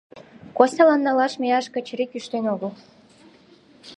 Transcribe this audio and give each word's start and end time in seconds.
Костялан 0.57 1.01
налаш 1.07 1.33
мияш 1.41 1.65
Качырий 1.73 2.09
кӱштен 2.11 2.45
огыл. 2.53 2.71